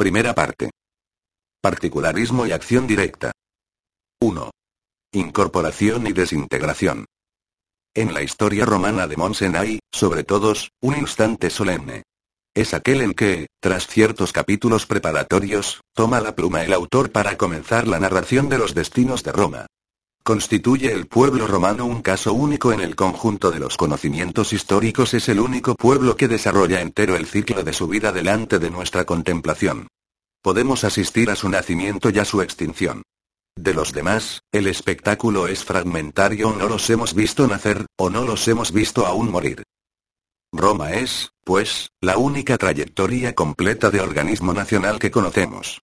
[0.00, 0.70] Primera parte.
[1.60, 3.32] Particularismo y acción directa.
[4.22, 4.50] 1.
[5.12, 7.04] Incorporación y desintegración.
[7.94, 12.04] En la historia romana de Monsen hay, sobre todos, un instante solemne.
[12.54, 17.86] Es aquel en que, tras ciertos capítulos preparatorios, toma la pluma el autor para comenzar
[17.86, 19.66] la narración de los destinos de Roma.
[20.22, 25.14] ¿Constituye el pueblo romano un caso único en el conjunto de los conocimientos históricos?
[25.14, 29.06] Es el único pueblo que desarrolla entero el ciclo de su vida delante de nuestra
[29.06, 29.88] contemplación.
[30.42, 33.02] Podemos asistir a su nacimiento y a su extinción.
[33.56, 38.46] De los demás, el espectáculo es fragmentario no los hemos visto nacer, o no los
[38.46, 39.62] hemos visto aún morir.
[40.52, 45.80] Roma es, pues, la única trayectoria completa de organismo nacional que conocemos.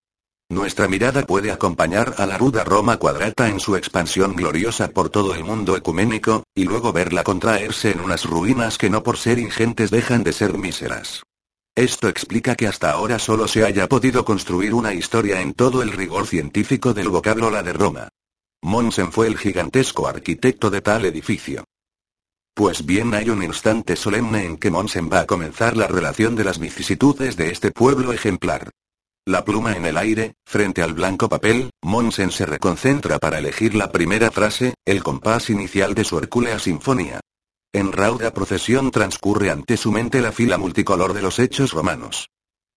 [0.50, 5.36] Nuestra mirada puede acompañar a la ruda Roma cuadrata en su expansión gloriosa por todo
[5.36, 9.92] el mundo ecuménico, y luego verla contraerse en unas ruinas que no por ser ingentes
[9.92, 11.23] dejan de ser míseras.
[11.76, 15.92] Esto explica que hasta ahora solo se haya podido construir una historia en todo el
[15.92, 18.08] rigor científico del vocablo la de Roma.
[18.64, 21.66] Monsen fue el gigantesco arquitecto de tal edificio.
[22.56, 26.45] Pues bien hay un instante solemne en que Monsen va a comenzar la relación de
[26.45, 28.72] las vicisitudes de este pueblo ejemplar.
[29.28, 33.92] La pluma en el aire, frente al blanco papel, Monsen se reconcentra para elegir la
[33.92, 37.20] primera frase, el compás inicial de su Hercúlea Sinfonía.
[37.73, 42.30] En rauda procesión transcurre ante su mente la fila multicolor de los hechos romanos.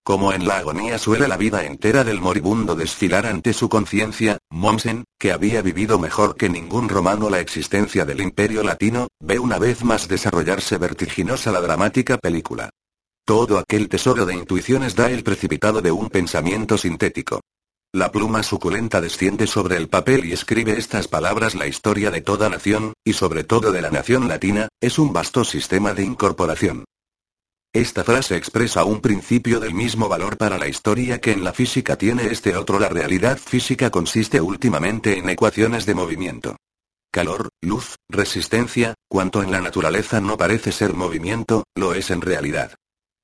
[0.03, 5.05] Como en la agonía suele la vida entera del moribundo desfilar ante su conciencia, Mommsen,
[5.21, 9.85] que había vivido mejor que ningún romano la existencia del imperio latino, ve una vez
[9.85, 12.71] más desarrollarse vertiginosa la dramática película.
[13.31, 17.41] Todo aquel tesoro de intuiciones da el precipitado de un pensamiento sintético.
[17.93, 22.49] La pluma suculenta desciende sobre el papel y escribe estas palabras La historia de toda
[22.49, 26.85] nación, y sobre todo de la nación latina, es un vasto sistema de incorporación.
[27.73, 31.95] Esta frase expresa un principio del mismo valor para la historia que en la física
[31.95, 32.81] tiene este otro.
[32.81, 36.57] La realidad física consiste últimamente en ecuaciones de movimiento.
[37.13, 42.73] Calor, luz, resistencia, cuanto en la naturaleza no parece ser movimiento, lo es en realidad.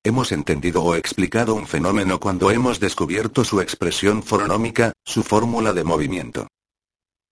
[0.07, 5.83] Hemos entendido o explicado un fenómeno cuando hemos descubierto su expresión fononómica, su fórmula de
[5.83, 6.47] movimiento.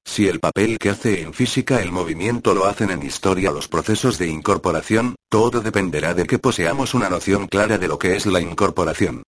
[0.05, 4.19] Si el papel que hace en física el movimiento lo hacen en historia los procesos
[4.19, 8.41] de incorporación, todo dependerá de que poseamos una noción clara de lo que es la
[8.41, 9.23] incorporación.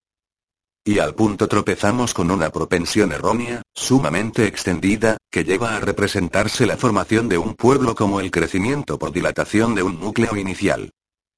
[0.85, 6.75] Y al punto tropezamos con una propensión errónea, sumamente extendida, que lleva a representarse la
[6.75, 10.89] formación de un pueblo como el crecimiento por dilatación de un núcleo inicial.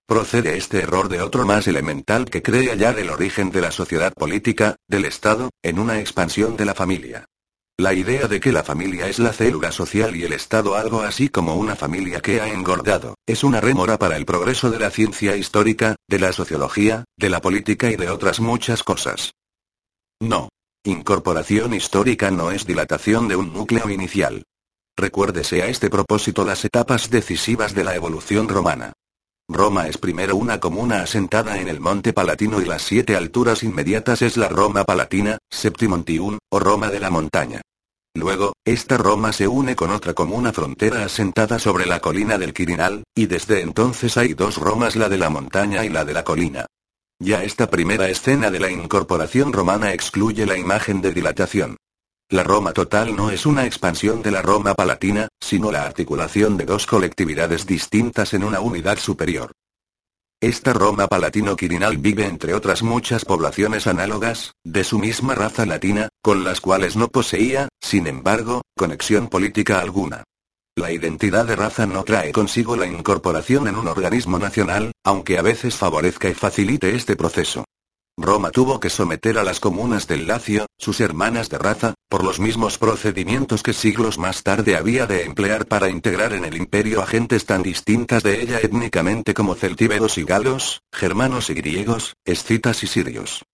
[0.10, 4.12] Procede este error de otro más elemental que cree hallar el origen de la sociedad
[4.12, 7.26] política, del Estado, en una expansión de la familia.
[7.78, 11.30] La idea de que la familia es la célula social y el Estado algo así
[11.30, 15.36] como una familia que ha engordado, es una rémora para el progreso de la ciencia
[15.36, 19.34] histórica, de la sociología, de la política y de otras muchas cosas.
[20.20, 20.50] No.
[20.86, 24.42] Incorporación histórica no es dilatación de un núcleo inicial.
[24.98, 28.94] Recuérdese a este propósito las etapas decisivas de la evolución romana.
[29.52, 34.22] Roma es primero una comuna asentada en el monte Palatino y las siete alturas inmediatas
[34.22, 37.62] es la Roma Palatina, Septimontium, o Roma de la montaña.
[38.14, 43.04] Luego, esta Roma se une con otra comuna frontera asentada sobre la colina del Quirinal,
[43.16, 46.68] y desde entonces hay dos Romas, la de la montaña y la de la colina.
[47.20, 51.76] Ya esta primera escena de la incorporación romana excluye la imagen de dilatación.
[52.32, 56.66] La Roma total no es una expansión de la Roma palatina, sino la articulación de
[56.66, 59.52] dos colectividades distintas en una unidad superior.
[60.40, 66.44] Esta Roma palatino-quirinal vive entre otras muchas poblaciones análogas, de su misma raza latina, con
[66.44, 70.24] las cuales no poseía, sin embargo, conexión política alguna.
[70.76, 75.42] La identidad de raza no trae consigo la incorporación en un organismo nacional, aunque a
[75.42, 77.66] veces favorezca y facilite este proceso.
[78.22, 82.42] Roma tuvo que someter a las comunas del Lacio, sus hermanas de raza, por los
[82.42, 87.08] mismos procedimientos que siglos más tarde había de emplear para integrar en el imperio a
[87.08, 92.88] gentes tan distintas de ella étnicamente como celtíberos y galos, germanos y griegos, escitas y
[92.88, 93.46] sirios.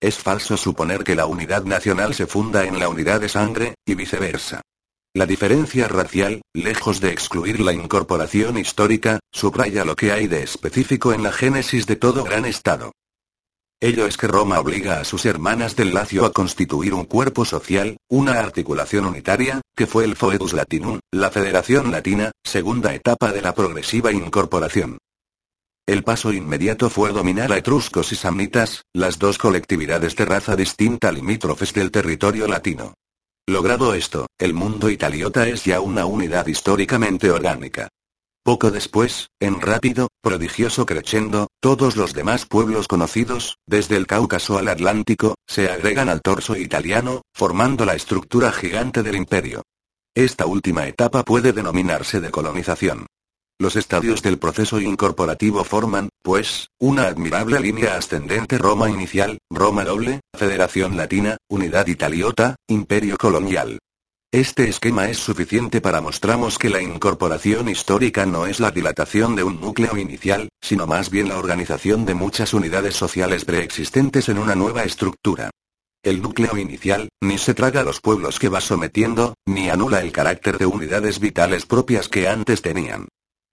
[0.00, 3.94] Es falso suponer que la unidad nacional se funda en la unidad de sangre, y
[3.94, 4.62] viceversa.
[5.12, 11.12] La diferencia racial, lejos de excluir la incorporación histórica, subraya lo que hay de específico
[11.12, 12.92] en la génesis de todo gran Estado.
[13.84, 17.98] Ello es que Roma obliga a sus hermanas del Lacio a constituir un cuerpo social,
[18.08, 23.54] una articulación unitaria, que fue el Foedus Latinum, la Federación Latina, segunda etapa de la
[23.54, 24.96] progresiva incorporación.
[25.86, 31.12] El paso inmediato fue dominar a etruscos y samnitas, las dos colectividades de raza distinta
[31.12, 32.94] limítrofes del territorio latino.
[33.46, 37.90] Logrado esto, el mundo italiota es ya una unidad históricamente orgánica.
[38.44, 44.68] Poco después, en rápido, prodigioso crescendo, todos los demás pueblos conocidos, desde el Cáucaso al
[44.68, 49.62] Atlántico, se agregan al torso italiano, formando la estructura gigante del imperio.
[50.14, 53.06] Esta última etapa puede denominarse de colonización.
[53.58, 60.20] Los estadios del proceso incorporativo forman, pues, una admirable línea ascendente Roma inicial, Roma doble,
[60.36, 63.78] Federación Latina, Unidad Italiota, Imperio Colonial.
[64.34, 69.44] Este esquema es suficiente para mostrarnos que la incorporación histórica no es la dilatación de
[69.44, 74.56] un núcleo inicial, sino más bien la organización de muchas unidades sociales preexistentes en una
[74.56, 75.50] nueva estructura.
[76.02, 80.58] El núcleo inicial, ni se traga los pueblos que va sometiendo, ni anula el carácter
[80.58, 83.06] de unidades vitales propias que antes tenían.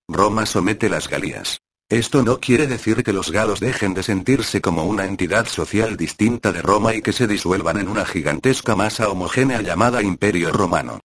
[0.10, 1.60] Roma somete las Galías.
[1.92, 6.54] Esto no quiere decir que los galos dejen de sentirse como una entidad social distinta
[6.54, 11.02] de Roma y que se disuelvan en una gigantesca masa homogénea llamada Imperio Romano.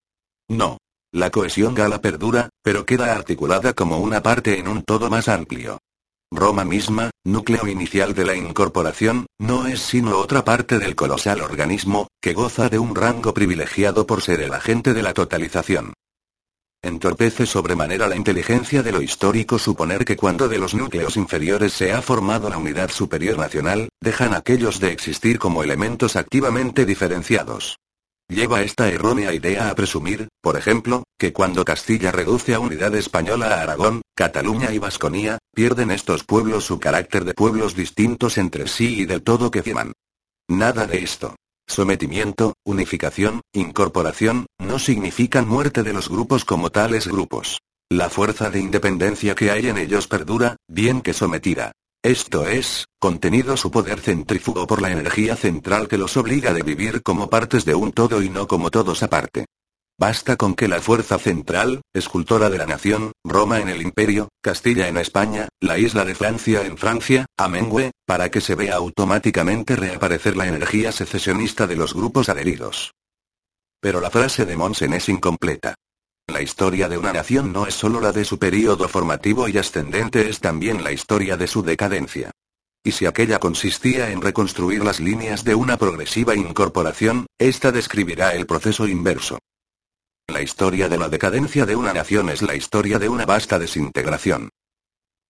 [0.47, 0.77] No.
[1.11, 5.77] La cohesión gala perdura, pero queda articulada como una parte en un todo más amplio.
[6.31, 12.07] Roma misma, núcleo inicial de la incorporación, no es sino otra parte del colosal organismo,
[12.21, 15.91] que goza de un rango privilegiado por ser el agente de la totalización.
[16.87, 21.91] Entorpece sobremanera la inteligencia de lo histórico suponer que cuando de los núcleos inferiores se
[21.91, 27.75] ha formado la unidad superior nacional, dejan aquellos de existir como elementos activamente diferenciados.
[28.29, 33.47] Lleva esta errónea idea a presumir, por ejemplo, que cuando Castilla reduce a unidad española
[33.47, 39.01] a Aragón, Cataluña y Vasconía, pierden estos pueblos su carácter de pueblos distintos entre sí
[39.01, 39.91] y del todo que firman.
[40.47, 41.35] Nada de esto.
[41.67, 47.59] Sometimiento, unificación, incorporación, no significan muerte de los grupos como tales grupos.
[47.89, 51.73] La fuerza de independencia que hay en ellos perdura, bien que sometida.
[52.03, 57.03] Esto es, contenido su poder centrífugo por la energía central que los obliga de vivir
[57.03, 59.45] como partes de un todo y no como todos aparte.
[59.99, 64.87] Basta con que la fuerza central, escultora de la nación, Roma en el imperio, Castilla
[64.87, 70.37] en España, la isla de Francia en Francia, amengue, para que se vea automáticamente reaparecer
[70.37, 72.93] la energía secesionista de los grupos adheridos.
[73.81, 75.73] Pero la frase de Monsen es incompleta.
[76.27, 80.29] La historia de una nación no es solo la de su período formativo y ascendente,
[80.29, 82.29] es también la historia de su decadencia.
[82.83, 88.45] Y si aquella consistía en reconstruir las líneas de una progresiva incorporación, esta describirá el
[88.45, 89.39] proceso inverso.
[90.29, 94.49] La historia de la decadencia de una nación es la historia de una vasta desintegración.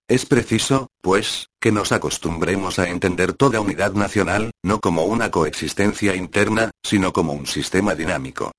[0.10, 6.16] Es preciso, pues, que nos acostumbremos a entender toda unidad nacional, no como una coexistencia
[6.16, 8.52] interna, sino como un sistema dinámico.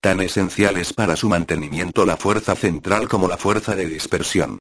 [0.00, 4.58] Tan esencial es para su mantenimiento la fuerza central como la fuerza de dispersión.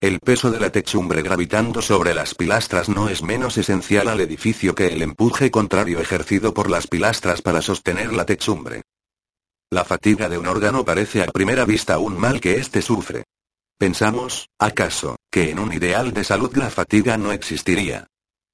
[0.00, 4.74] El peso de la techumbre gravitando sobre las pilastras no es menos esencial al edificio
[4.74, 8.82] que el empuje contrario ejercido por las pilastras para sostener la techumbre.
[9.72, 13.24] La fatiga de un órgano parece a primera vista un mal que éste sufre.
[13.78, 18.06] Pensamos, acaso, que en un ideal de salud la fatiga no existiría.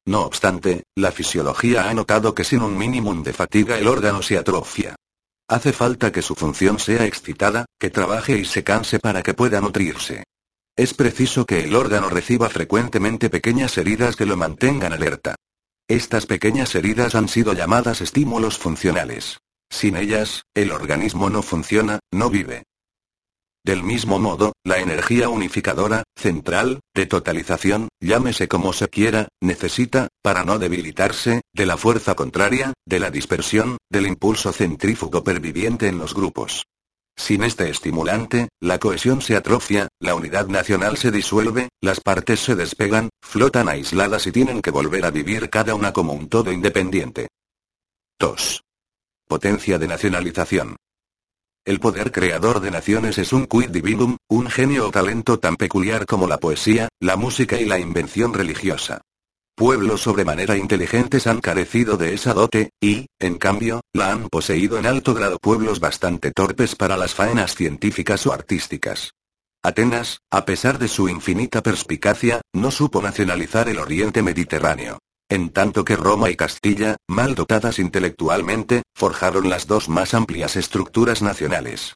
[0.06, 4.38] No obstante, la fisiología ha notado que sin un mínimo de fatiga el órgano se
[4.38, 4.94] atrofia.
[5.48, 9.60] Hace falta que su función sea excitada, que trabaje y se canse para que pueda
[9.60, 10.22] nutrirse.
[10.76, 15.34] Es preciso que el órgano reciba frecuentemente pequeñas heridas que lo mantengan alerta.
[15.88, 19.40] Estas pequeñas heridas han sido llamadas estímulos funcionales.
[19.70, 22.64] Sin ellas, el organismo no funciona, no vive.
[23.64, 30.44] Del mismo modo, la energía unificadora, central, de totalización, llámese como se quiera, necesita, para
[30.44, 36.14] no debilitarse, de la fuerza contraria, de la dispersión, del impulso centrífugo perviviente en los
[36.14, 36.64] grupos.
[37.14, 42.54] Sin este estimulante, la cohesión se atrofia, la unidad nacional se disuelve, las partes se
[42.54, 47.26] despegan, flotan aisladas y tienen que volver a vivir cada una como un todo independiente.
[48.20, 48.62] 2.
[49.28, 50.76] Potencia de nacionalización.
[51.66, 56.06] El poder creador de naciones es un quid divinum, un genio o talento tan peculiar
[56.06, 59.02] como la poesía, la música y la invención religiosa.
[59.54, 64.86] Pueblos sobremanera inteligentes han carecido de esa dote, y, en cambio, la han poseído en
[64.86, 69.12] alto grado pueblos bastante torpes para las faenas científicas o artísticas.
[69.62, 75.00] Atenas, a pesar de su infinita perspicacia, no supo nacionalizar el oriente mediterráneo.
[75.30, 81.20] En tanto que Roma y Castilla, mal dotadas intelectualmente, forjaron las dos más amplias estructuras
[81.20, 81.94] nacionales.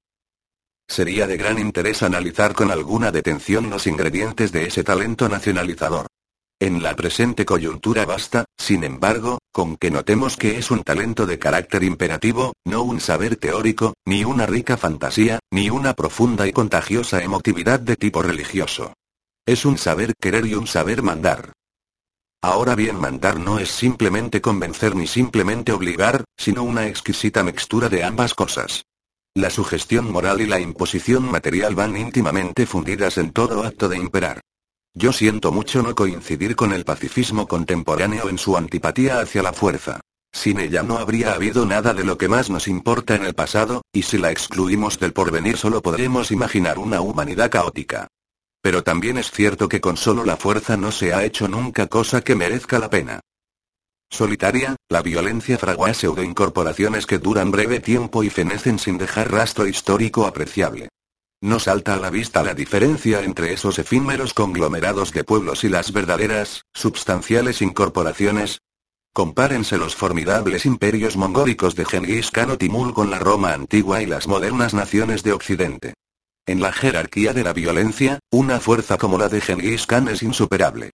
[0.87, 6.09] Sería de gran interés analizar con alguna detención los ingredientes de ese talento nacionalizador.
[6.61, 11.39] En la presente coyuntura basta, sin embargo, con que notemos que es un talento de
[11.39, 17.23] carácter imperativo, no un saber teórico, ni una rica fantasía, ni una profunda y contagiosa
[17.23, 18.93] emotividad de tipo religioso.
[19.47, 21.51] Es un saber querer y un saber mandar.
[22.45, 28.03] Ahora bien, mandar no es simplemente convencer ni simplemente obligar, sino una exquisita mixtura de
[28.03, 28.85] ambas cosas.
[29.35, 34.41] La sugestión moral y la imposición material van íntimamente fundidas en todo acto de imperar.
[34.93, 40.01] Yo siento mucho no coincidir con el pacifismo contemporáneo en su antipatía hacia la fuerza.
[40.33, 43.83] Sin ella no habría habido nada de lo que más nos importa en el pasado,
[43.93, 48.09] y si la excluimos del porvenir solo podremos imaginar una humanidad caótica.
[48.62, 52.23] Pero también es cierto que con solo la fuerza no se ha hecho nunca cosa
[52.23, 53.21] que merezca la pena.
[54.09, 60.26] Solitaria, la violencia fragua pseudoincorporaciones que duran breve tiempo y fenecen sin dejar rastro histórico
[60.26, 60.88] apreciable.
[61.40, 65.92] No salta a la vista la diferencia entre esos efímeros conglomerados de pueblos y las
[65.92, 68.61] verdaderas, substanciales incorporaciones.
[69.12, 74.07] Compárense los formidables imperios mongólicos de Genghis Khan o Timul con la Roma antigua y
[74.07, 75.95] las modernas naciones de Occidente.
[76.45, 80.91] En la jerarquía de la violencia, una fuerza como la de Genghis Khan es insuperable.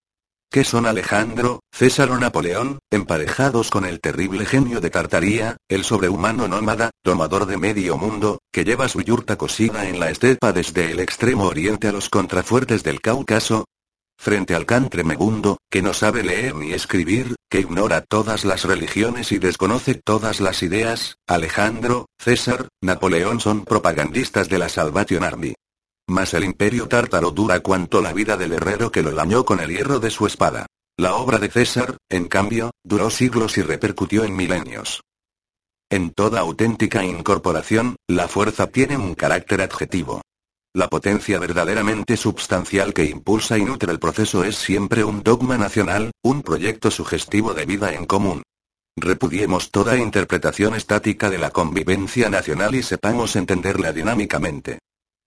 [0.51, 6.49] ¿Qué son Alejandro, César o Napoleón, emparejados con el terrible genio de Tartaría, el sobrehumano
[6.49, 11.01] nómada, domador de medio mundo, que lleva su yurta cosida en la estepa desde el
[11.01, 13.65] extremo oriente a los contrafuertes del Cáucaso?
[14.21, 19.31] Frente al can tremebundo, que no sabe leer ni escribir, que ignora todas las religiones
[19.31, 25.55] y desconoce todas las ideas, Alejandro, César, Napoleón son propagandistas de la Salvation Army.
[26.09, 29.71] Mas el imperio tártaro dura cuanto la vida del herrero que lo lañó con el
[29.71, 30.67] hierro de su espada.
[30.97, 35.03] La obra de César, en cambio, duró siglos y repercutió en milenios.
[35.91, 40.23] En toda auténtica incorporación, la fuerza tiene un carácter adjetivo.
[40.75, 46.13] La potencia verdaderamente substancial que impulsa y nutre el proceso es siempre un dogma nacional,
[46.23, 48.43] un proyecto sugestivo de vida en común.
[48.97, 54.81] Repudiemos toda interpretación estática de la convivencia nacional y sepamos entenderla dinámicamente.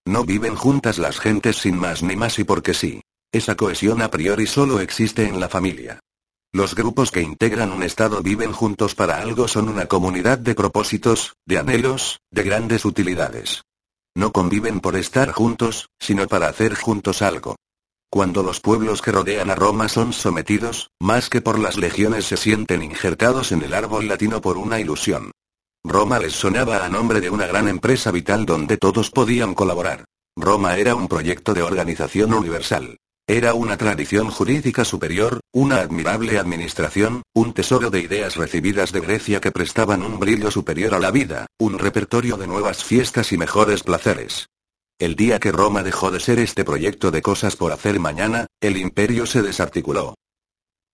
[0.06, 3.00] No viven juntas las gentes sin más ni más y porque sí.
[3.32, 6.00] Esa cohesión a priori solo existe en la familia.
[6.52, 11.34] Los grupos que integran un Estado viven juntos para algo son una comunidad de propósitos,
[11.46, 13.62] de anhelos, de grandes utilidades.
[14.14, 17.56] No conviven por estar juntos, sino para hacer juntos algo.
[18.10, 22.36] Cuando los pueblos que rodean a Roma son sometidos, más que por las legiones se
[22.36, 25.30] sienten injertados en el árbol latino por una ilusión.
[25.82, 30.04] Roma les sonaba a nombre de una gran empresa vital donde todos podían colaborar.
[30.36, 32.98] Roma era un proyecto de organización universal.
[33.32, 39.40] Era una tradición jurídica superior, una admirable administración, un tesoro de ideas recibidas de Grecia
[39.40, 43.84] que prestaban un brillo superior a la vida, un repertorio de nuevas fiestas y mejores
[43.84, 44.48] placeres.
[44.98, 48.76] El día que Roma dejó de ser este proyecto de cosas por hacer mañana, el
[48.76, 50.14] imperio se desarticuló.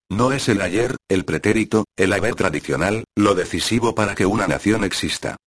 [0.08, 4.84] No es el ayer, el pretérito, el haber tradicional, lo decisivo para que una nación
[4.84, 5.38] exista.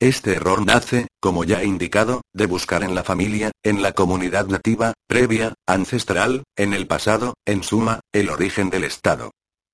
[0.00, 4.46] Este error nace, como ya he indicado, de buscar en la familia, en la comunidad
[4.46, 9.32] nativa, previa, ancestral, en el pasado, en suma, el origen del Estado.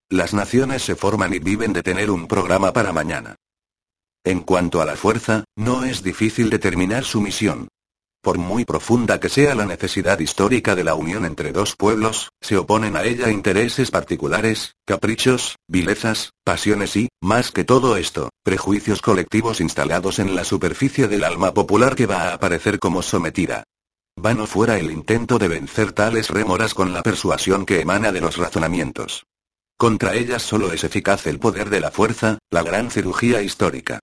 [0.08, 3.36] Las naciones se forman y viven de tener un programa para mañana.
[4.24, 7.68] En cuanto a la fuerza, no es difícil determinar su misión.
[8.24, 12.56] Por muy profunda que sea la necesidad histórica de la unión entre dos pueblos, se
[12.56, 19.60] oponen a ella intereses particulares, caprichos, vilezas, pasiones y, más que todo esto, prejuicios colectivos
[19.60, 23.64] instalados en la superficie del alma popular que va a aparecer como sometida.
[24.16, 28.38] Vano fuera el intento de vencer tales rémoras con la persuasión que emana de los
[28.38, 29.26] razonamientos.
[29.76, 34.00] Contra ellas solo es eficaz el poder de la fuerza, la gran cirugía histórica.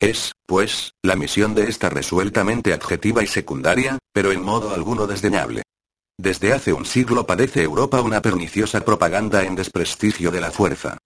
[0.00, 5.62] Es, pues, la misión de esta resueltamente adjetiva y secundaria, pero en modo alguno desdeñable.
[6.18, 10.98] Desde hace un siglo padece Europa una perniciosa propaganda en desprestigio de la fuerza.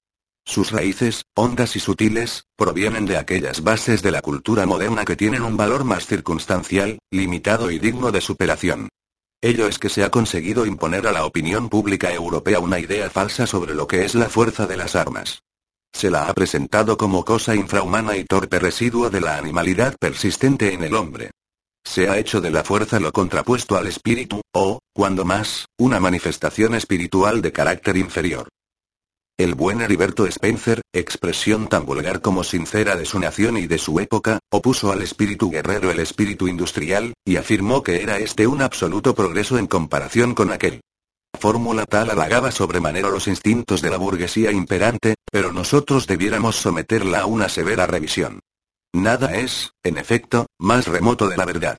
[0.44, 5.42] Sus raíces, hondas y sutiles, provienen de aquellas bases de la cultura moderna que tienen
[5.42, 8.88] un valor más circunstancial, limitado y digno de superación.
[9.40, 13.46] Ello es que se ha conseguido imponer a la opinión pública europea una idea falsa
[13.46, 15.42] sobre lo que es la fuerza de las armas.
[15.92, 20.84] Se la ha presentado como cosa infrahumana y torpe residuo de la animalidad persistente en
[20.84, 21.30] el hombre.
[21.84, 26.74] Se ha hecho de la fuerza lo contrapuesto al espíritu, o, cuando más, una manifestación
[26.74, 28.48] espiritual de carácter inferior.
[29.38, 33.98] El buen Heriberto Spencer, expresión tan vulgar como sincera de su nación y de su
[33.98, 39.14] época, opuso al espíritu guerrero el espíritu industrial, y afirmó que era este un absoluto
[39.14, 40.82] progreso en comparación con aquel
[41.40, 47.26] fórmula tal halagaba sobremanera los instintos de la burguesía imperante, pero nosotros debiéramos someterla a
[47.26, 48.40] una severa revisión.
[48.92, 51.78] Nada es, en efecto, más remoto de la verdad.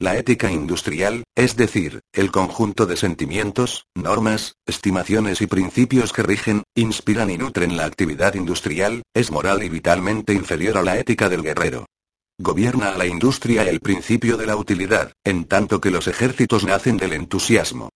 [0.00, 6.62] La ética industrial, es decir, el conjunto de sentimientos, normas, estimaciones y principios que rigen,
[6.76, 11.42] inspiran y nutren la actividad industrial, es moral y vitalmente inferior a la ética del
[11.42, 11.86] guerrero.
[12.38, 16.96] Gobierna a la industria el principio de la utilidad, en tanto que los ejércitos nacen
[16.96, 17.88] del entusiasmo.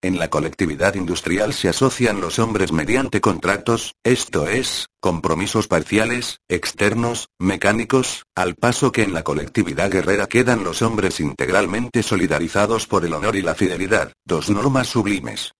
[0.00, 7.30] En la colectividad industrial se asocian los hombres mediante contratos, esto es, compromisos parciales, externos,
[7.40, 13.12] mecánicos, al paso que en la colectividad guerrera quedan los hombres integralmente solidarizados por el
[13.12, 15.54] honor y la fidelidad, dos normas sublimes.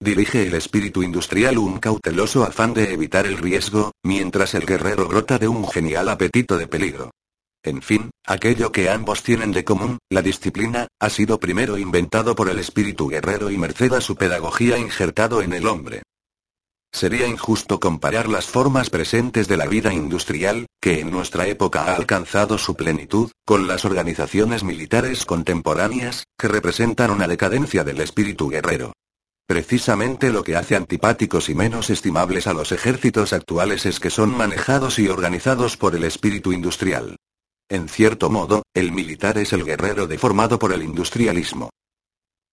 [0.00, 5.38] Dirige el espíritu industrial un cauteloso afán de evitar el riesgo, mientras el guerrero brota
[5.38, 7.12] de un genial apetito de peligro.
[7.64, 12.50] En fin, aquello que ambos tienen de común, la disciplina, ha sido primero inventado por
[12.50, 16.02] el espíritu guerrero y merced a su pedagogía injertado en el hombre.
[16.92, 21.96] Sería injusto comparar las formas presentes de la vida industrial, que en nuestra época ha
[21.96, 28.92] alcanzado su plenitud, con las organizaciones militares contemporáneas, que representan una decadencia del espíritu guerrero.
[29.46, 34.36] Precisamente lo que hace antipáticos y menos estimables a los ejércitos actuales es que son
[34.36, 37.16] manejados y organizados por el espíritu industrial.
[37.70, 41.70] En cierto modo, el militar es el guerrero deformado por el industrialismo.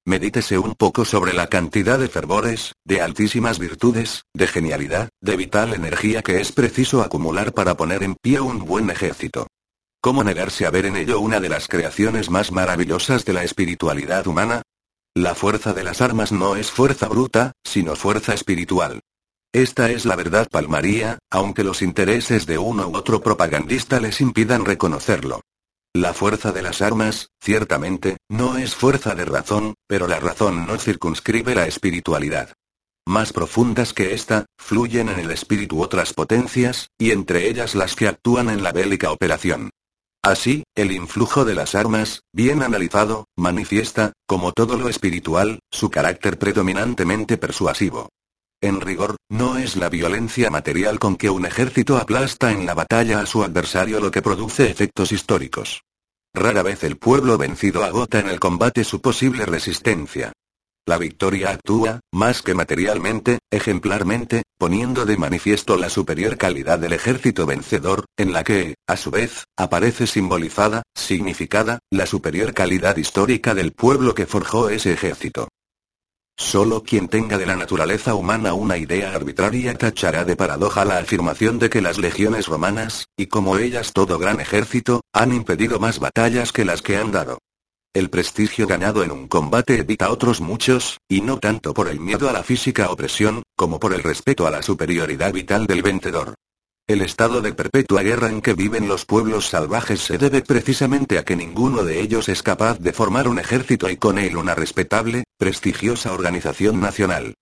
[0.06, 5.74] Medítese un poco sobre la cantidad de fervores, de altísimas virtudes, de genialidad, de vital
[5.74, 9.48] energía que es preciso acumular para poner en pie un buen ejército.
[10.02, 14.26] ¿Cómo negarse a ver en ello una de las creaciones más maravillosas de la espiritualidad
[14.26, 14.64] humana?
[15.14, 19.02] La fuerza de las armas no es fuerza bruta, sino fuerza espiritual.
[19.54, 24.64] Esta es la verdad palmaría, aunque los intereses de uno u otro propagandista les impidan
[24.64, 25.42] reconocerlo.
[25.94, 30.78] La fuerza de las armas, ciertamente, no es fuerza de razón, pero la razón no
[30.78, 32.54] circunscribe la espiritualidad.
[33.06, 38.08] Más profundas que esta, fluyen en el espíritu otras potencias, y entre ellas las que
[38.08, 39.70] actúan en la bélica operación.
[40.24, 46.40] Así, el influjo de las armas, bien analizado, manifiesta, como todo lo espiritual, su carácter
[46.40, 48.08] predominantemente persuasivo.
[48.64, 53.20] En rigor, no es la violencia material con que un ejército aplasta en la batalla
[53.20, 55.82] a su adversario lo que produce efectos históricos.
[56.34, 60.32] Rara vez el pueblo vencido agota en el combate su posible resistencia.
[60.88, 67.48] La victoria actúa, más que materialmente, ejemplarmente, poniendo de manifiesto la superior calidad del ejército
[67.48, 73.74] vencedor, en la que, a su vez, aparece simbolizada, significada, la superior calidad histórica del
[73.74, 75.50] pueblo que forjó ese ejército.
[76.42, 81.60] Solo quien tenga de la naturaleza humana una idea arbitraria tachará de paradoja la afirmación
[81.60, 86.52] de que las legiones romanas, y como ellas todo gran ejército, han impedido más batallas
[86.52, 87.38] que las que han dado.
[87.94, 92.28] El prestigio ganado en un combate evita otros muchos, y no tanto por el miedo
[92.28, 96.34] a la física opresión, como por el respeto a la superioridad vital del vencedor.
[96.92, 101.24] El estado de perpetua guerra en que viven los pueblos salvajes se debe precisamente a
[101.24, 105.24] que ninguno de ellos es capaz de formar un ejército y con él una respetable,
[105.38, 107.36] prestigiosa organización nacional.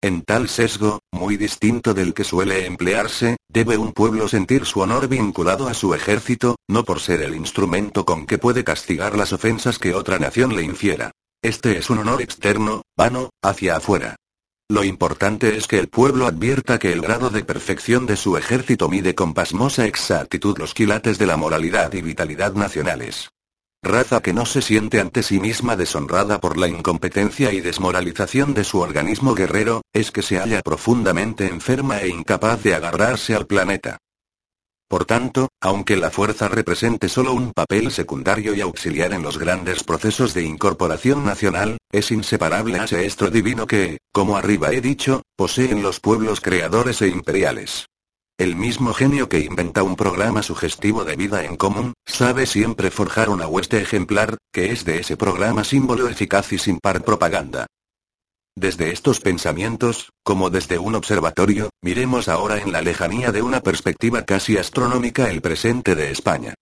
[0.00, 5.08] En tal sesgo, muy distinto del que suele emplearse, debe un pueblo sentir su honor
[5.08, 9.80] vinculado a su ejército, no por ser el instrumento con que puede castigar las ofensas
[9.80, 11.10] que otra nación le infiera.
[11.42, 14.14] Este es un honor externo, vano, hacia afuera.
[14.70, 18.88] Lo importante es que el pueblo advierta que el grado de perfección de su ejército
[18.88, 23.30] mide con pasmosa exactitud los quilates de la moralidad y vitalidad nacionales.
[23.82, 28.62] Raza que no se siente ante sí misma deshonrada por la incompetencia y desmoralización de
[28.62, 33.98] su organismo guerrero, es que se halla profundamente enferma e incapaz de agarrarse al planeta.
[34.90, 39.84] Por tanto, aunque la fuerza represente solo un papel secundario y auxiliar en los grandes
[39.84, 45.22] procesos de incorporación nacional, es inseparable a ese estro divino que, como arriba he dicho,
[45.36, 47.86] poseen los pueblos creadores e imperiales.
[48.36, 53.28] El mismo genio que inventa un programa sugestivo de vida en común, sabe siempre forjar
[53.28, 57.66] una hueste ejemplar, que es de ese programa símbolo eficaz y sin par propaganda.
[58.56, 64.22] Desde estos pensamientos, como desde un observatorio, miremos ahora en la lejanía de una perspectiva
[64.22, 66.54] casi astronómica el presente de España.